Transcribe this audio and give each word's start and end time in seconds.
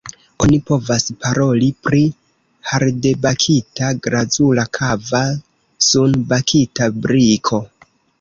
Oni 0.43 0.57
povas 0.67 1.03
paroli 1.25 1.67
pri 1.87 1.99
hardebakita, 2.69 3.89
glazura, 4.07 4.65
kava, 4.79 5.21
sunbakita 5.89 6.89
briko. 7.05 7.61